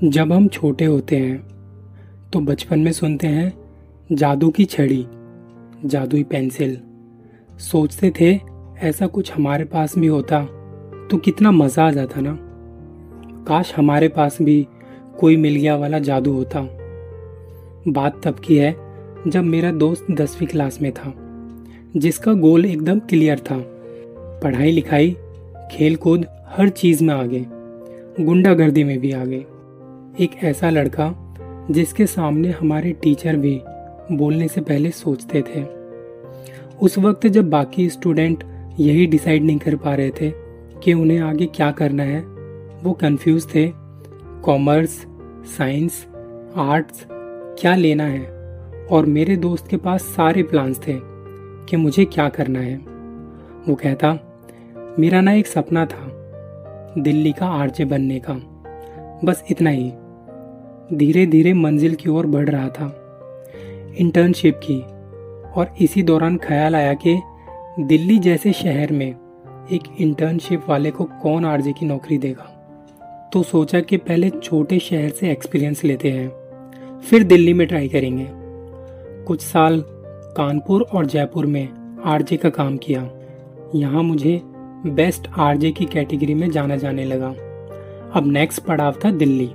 [0.00, 1.38] जब हम छोटे होते हैं
[2.32, 3.52] तो बचपन में सुनते हैं,
[4.12, 5.04] जादू की छड़ी,
[5.84, 6.76] जादुई पेंसिल।
[7.60, 8.30] सोचते थे,
[8.80, 10.40] ऐसा कुछ हमारे पास भी होता
[11.10, 12.36] तो कितना मज़ा आ जाता ना।
[13.44, 14.66] काश हमारे पास भी
[15.18, 16.66] कोई मिल गया वाला जादू होता।
[17.88, 18.74] बात तब की है,
[19.26, 21.14] जब मेरा दोस्त दसवीं क्लास में था,
[21.96, 23.62] जिसका गोल एकदम क्लियर था।
[24.42, 25.16] पढ़ाई लिखाई
[25.72, 27.46] खेल कूद हर चीज़ में आगे,
[28.20, 29.46] गुंडागर्दी में भी आगे।
[30.18, 31.34] एक ऐसा लड़का
[31.70, 33.60] जिसके सामने हमारे टीचर भी
[34.12, 35.64] बोलने से पहले सोचते थे।
[36.82, 38.44] उस वक्त जब बाकी स्टूडेंट
[38.80, 40.32] यही डिसाइड नहीं कर पा रहे थे
[40.82, 42.20] कि उन्हें आगे क्या करना है,
[42.82, 43.72] वो कंफ्यूज थे।
[44.42, 45.06] कॉमर्स,
[45.58, 46.06] साइंस,
[46.56, 47.06] आर्ट्स,
[47.60, 48.26] क्या लेना है?
[48.90, 50.94] और मेरे दोस्त के पास सारे प्लान्स थे
[51.66, 52.76] कि मुझे क्या करना है।
[53.68, 54.18] वो कहता,
[54.98, 56.06] मेरा ना एक सपना था
[56.98, 58.40] दिल्ली का आरजे बनने का।
[59.24, 59.92] बस इतना ही।
[60.94, 62.86] धीरे धीरे मंजिल की ओर बढ़ रहा था।
[63.98, 64.78] इंटर्नशिप की
[65.52, 67.20] और इसी दौरान ख्याल आया कि
[67.80, 69.08] दिल्ली जैसे शहर में
[69.72, 72.56] एक इंटर्नशिप वाले को कौन आरजे की नौकरी देगा।
[73.32, 76.28] तो सोचा कि पहले छोटे शहर से एक्सपीरियंस लेते हैं,
[77.00, 78.26] फिर दिल्ली में ट्राई करेंगे।
[79.24, 79.84] कुछ साल
[80.36, 81.68] कानपुर और जयपुर में
[82.04, 83.10] आरजे का काम किया।
[83.74, 84.40] यहाँ मुझे
[84.86, 87.28] बेस्ट आरजे की कैटेगरी में जाना जाने लगा।
[88.14, 89.50] अब नेक्स्ट पड़ाव था दिल्ली।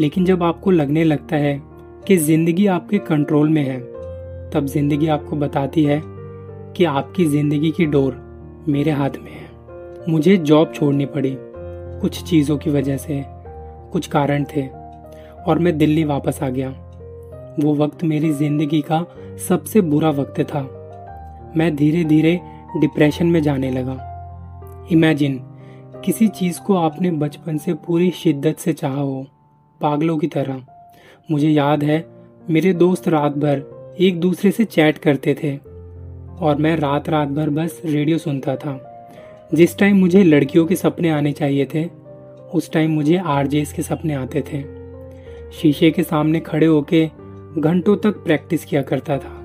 [0.00, 1.60] लेकिन जब आपको लगने लगता है
[2.06, 3.80] कि ज़िंदगी आपके कंट्रोल में है,
[4.50, 6.00] तब ज़िंदगी आपको बताती है
[6.76, 11.36] कि आपकी ज़िंदगी की डोर मेरे हाथ में है। मुझे जॉब छोड़नी पड़ी।
[12.00, 13.24] कुछ चीज़ों की वजह से
[13.92, 14.66] कुछ कारण थे
[15.46, 16.70] और मैं दिल्ली वापस आ गया।
[17.60, 19.04] वो वक्त मेरी ज़िंदगी का
[19.48, 20.62] सबसे बुरा वक्त था।
[21.56, 22.40] मैं धीरे धीरे
[22.76, 23.96] डिप्रेशन में जाने लगा।
[24.92, 25.40] इमेजिन,
[26.04, 29.26] किसी चीज़ को आपने बचपन से पूरी शिद्दत से चाहा हो।
[29.80, 30.62] पागलों की तरह।
[31.30, 32.06] मुझे याद है,
[32.50, 35.56] मेरे दोस्त रात भर एक दूसरे से चैट करते थे
[36.40, 38.90] और मैं रात रात भर बस रेडियो सुनता था।
[39.54, 41.84] जिस टाइम मुझे लड़कियों के सपने आने चाहिए थे,
[42.54, 44.84] उस टाइम मुझे आरजेस के सपने आते थे।
[45.52, 47.10] शीशे के सामने खड़े होके
[47.58, 49.40] घंटों तक प्रैक्टिस किया करता था।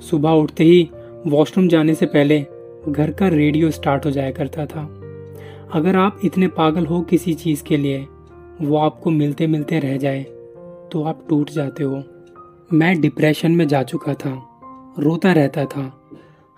[0.00, 0.90] सुबह उठते ही
[1.26, 2.46] वॉशरूम जाने से पहले
[2.88, 5.00] घर का रेडियो स्टार्ट हो जाया करता था।
[5.72, 8.06] अगर आप इतने पागल हो किसी चीज़ के लिए
[8.62, 10.22] वो आपको मिलते मिलते रह जाए
[10.92, 12.02] तो आप टूट जाते हो।
[12.72, 14.30] मैं डिप्रेशन में जा चुका था,
[14.98, 15.82] रोता रहता था,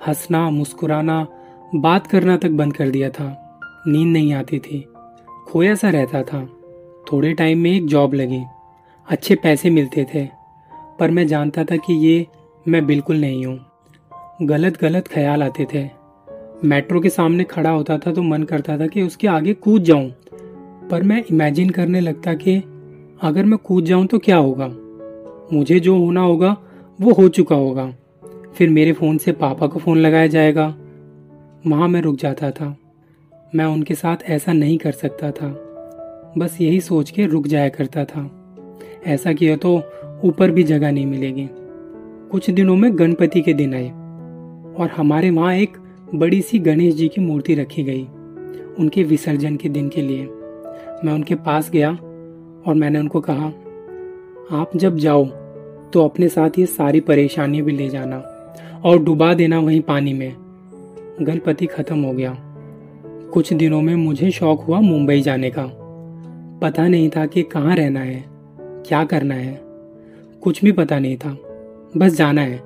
[0.00, 1.26] हंसना, मुस्कुराना,
[1.74, 3.28] बात करना तक बंद कर दिया था।
[3.86, 4.84] नींद नहीं आती थी,
[5.48, 6.44] खोया सा रहता था।
[7.06, 8.42] थोड़े टाइम में एक जॉब लगी,
[9.06, 10.26] अच्छे पैसे मिलते थे,
[10.98, 12.26] पर मैं जानता था कि ये
[12.66, 13.58] मैं बिल्कुल नहीं हूँ।
[14.42, 15.88] गलत गलत ख्याल आते थे।
[16.64, 20.10] मेट्रो के सामने खड़ा होता था तो मन करता था कि उसके आगे कूद जाऊँ।
[20.90, 22.56] पर मैं इमेजिन करने लगता कि
[23.22, 24.76] अगर मैं कूद जाऊँ तो क्या होगा?
[25.52, 26.56] मुझे जो होना होगा,
[27.00, 27.94] वो हो चुका होगा।
[28.54, 30.76] फिर मेरे फ़ोन से पापा को फ़ोन लगाया जाएगा।
[31.66, 32.76] वहाँ मैं रुक जाता था।
[33.54, 35.62] मैं उनके साथ ऐसा नहीं कर सकता था।
[36.38, 38.30] बस यही सोच के रुक जाया करता था।
[39.06, 39.82] ऐसा किया तो
[40.24, 41.48] ऊपर भी जगह नहीं मिलेगी।
[42.30, 43.88] कुछ दिनों में गणपति के दिन आए
[44.74, 45.76] और हमारे वहाँ एक
[46.14, 48.04] बड़ी सी गणेश जी की मूर्ति रखी गई,
[48.78, 50.28] उनके विसर्जन के दिन के लिए।
[51.04, 53.46] मैं उनके पास गया और मैंने उनको कहा,
[54.60, 55.24] आप जब जाओ
[55.92, 58.18] तो अपने साथ ये सारी परेशानी भी ले जाना
[58.84, 60.34] और डुबा देना वहीं पानी में।
[61.22, 62.36] गणपति खत्म हो गया।
[63.32, 65.66] कुछ दिनों में मुझे शौक हुआ मुंबई जाने का।
[66.62, 68.24] पता नहीं था कि कहाँ रहना है,
[68.58, 69.60] क्या करना है।
[70.42, 71.36] कुछ भी पता नहीं था,
[71.96, 72.62] बस जाना है।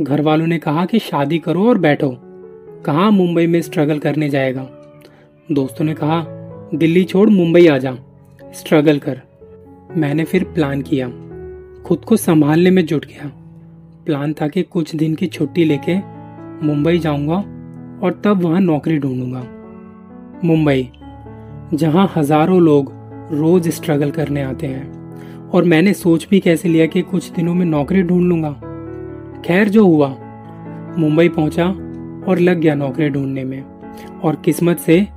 [0.00, 2.16] घर वालों ने कहा कि शादी करो और बैठो।
[2.84, 4.68] कहाँ मुंबई में स्ट्रगल करने जाएगा?
[5.52, 6.24] दोस्तों ने कहा
[6.74, 7.96] दिल्ली छोड़ मुंबई आ जा।
[8.54, 9.20] स्ट्रगल कर।
[9.96, 11.08] मैंने फिर प्लान किया।
[11.82, 13.28] खुद को संभालने में जुट गया।
[14.06, 15.96] प्लान था कि कुछ दिन की छुट्टी लेके
[16.66, 17.34] मुंबई जाऊँगा
[18.02, 19.46] और तब वहाँ नौकरी ढूंढूँगा।
[20.44, 20.90] मुंबई,
[21.74, 22.92] जहाँ हज़ारों लोग
[23.32, 24.96] रोज स्ट्रगल करने आते हैं।
[25.48, 28.52] और मैंने सोच भी कैसे लिया कि कुछ दिनों में नौकरी ढूंढ लूँगा।
[29.46, 30.16] खैर, जो हुआ,
[30.98, 31.66] मुंबई पहुँचा
[32.28, 33.64] और लग गया नौकरी ढूँढने में।
[34.24, 35.08] और किस्मत से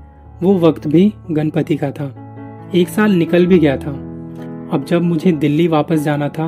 [0.43, 3.91] वो वक्त भी गणपति का था। एक साल निकल भी गया था।
[4.73, 6.47] अब जब मुझे दिल्ली वापस जाना था,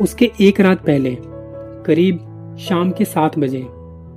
[0.00, 1.16] उसके एक रात पहले,
[1.86, 3.62] करीब शाम के सात बजे,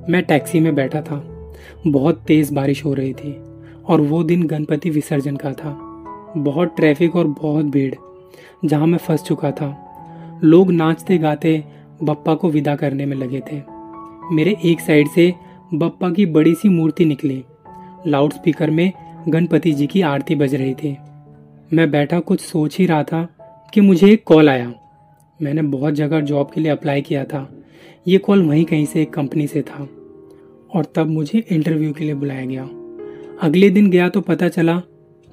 [0.10, 1.24] मैं टैक्सी में बैठा था।
[1.88, 3.36] बहुत तेज बारिश हो रही थी
[3.88, 5.78] और वो दिन गणपति विसर्जन का था।
[6.38, 7.96] बहुत ट्रैफ़िक और बहुत भीड़,
[8.66, 11.64] जहाँ मैं फंस चुका था। लोग नाचते गाते
[12.04, 13.62] बप्पा को विदा करने में लगे थे।
[14.32, 15.34] मेरे एक साइड से
[15.74, 17.44] बप्पा की बड़ी सी मूर्ति निकली।
[18.07, 18.92] लाउड स्पीकर में
[19.28, 20.98] गणपति जी की आरती बज रही थी।
[21.74, 23.24] मैं बैठा कुछ सोच ही रहा था
[23.74, 24.74] कि मुझे एक कॉल आया।
[25.42, 27.54] मैंने बहुत जगह जॉब के लिए अप्लाई किया था।
[28.07, 29.90] ये कॉल वहीं कहीं से एक कंपनी से था।
[30.75, 32.63] और तब मुझे इंटरव्यू के लिए बुलाया गया।
[33.42, 34.81] अगले दिन गया तो पता चला,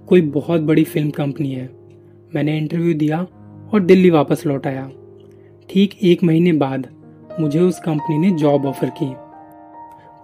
[0.07, 1.71] कोई बहुत बड़ी फ़िल्म कंपनी है।
[2.35, 3.27] मैंने इंटरव्यू दिया
[3.75, 4.91] और दिल्ली वापस लौट आया।
[5.71, 6.89] ठीक एक महीने बाद
[7.41, 9.15] मुझे उस कंपनी ने जॉब ऑफ़र की।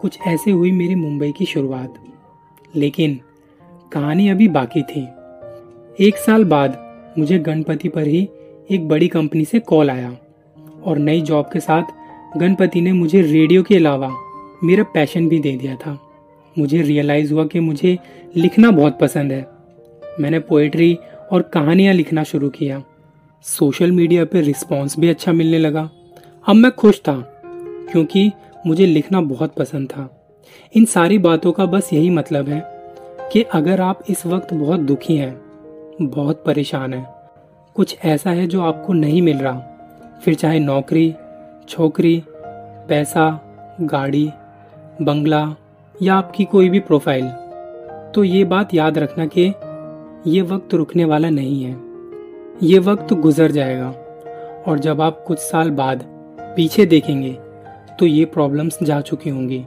[0.00, 1.94] कुछ ऐसे हुई मेरी मुंबई की शुरुआत।
[2.76, 3.20] लेकिन
[3.92, 5.08] कहानी अभी बाकी थी।
[6.06, 8.28] एक साल बाद मुझे गणपति पर ही
[8.70, 10.16] एक बड़ी कंपनी से कॉल आया
[10.84, 11.82] और नई जॉब के साथ
[12.38, 14.12] गणपति ने मुझे रेडियो के अलावा
[14.64, 15.98] मेरा पैशन भी दे दिया था।
[16.58, 17.98] मुझे रियलाइज़ हुआ कि मुझे
[18.36, 19.48] लिखना बहुत पसंद है।
[20.20, 20.98] मैंने पोइट्री
[21.32, 22.82] और कहानियाँ लिखना शुरू किया।
[23.42, 25.90] सोशल मीडिया पर रिस्पॉन्स भी अच्छा मिलने लगा।
[26.48, 27.42] अब मैं खुश था,
[27.92, 28.32] क्योंकि
[28.66, 30.21] मुझे लिखना बहुत पसंद था।
[30.74, 32.62] इन सारी बातों का बस यही मतलब है
[33.32, 35.40] कि अगर आप इस वक्त बहुत दुखी हैं,
[36.02, 37.06] बहुत परेशान हैं,
[37.76, 39.58] कुछ ऐसा है जो आपको नहीं मिल रहा,
[40.24, 41.14] फिर चाहे नौकरी,
[41.68, 42.22] छोकरी,
[42.88, 43.40] पैसा,
[43.80, 44.30] गाड़ी,
[45.02, 45.44] बंगला
[46.02, 47.28] या आपकी कोई भी प्रोफ़ाइल
[48.14, 49.52] तो ये बात याद रखना कि
[50.26, 51.76] ये वक्त रुकने वाला नहीं है।
[52.62, 53.88] ये वक्त गुजर जाएगा
[54.66, 56.04] और जब आप कुछ साल बाद
[56.56, 57.32] पीछे देखेंगे
[57.98, 59.64] तो ये प्रॉब्लम्स जा चुकी होंगी।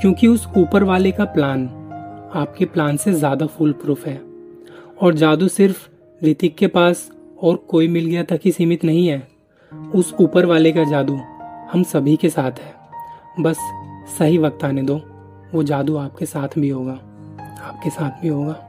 [0.00, 1.64] क्योंकि उस ऊपर वाले का प्लान
[2.34, 4.20] आपके प्लान से ज़्यादा फुल प्रूफ है।
[5.02, 5.88] और जादू सिर्फ़
[6.22, 7.10] ऋतिक के पास
[7.42, 9.26] और कोई मिल गया तक ही सीमित नहीं है।
[9.94, 11.18] उस ऊपर वाले का जादू
[11.72, 12.74] हम सभी के साथ है।
[13.40, 13.58] बस
[14.18, 15.00] सही वक्त आने दो।
[15.54, 16.98] वो जादू आपके साथ भी होगा।
[17.62, 18.67] आपके साथ भी होगा।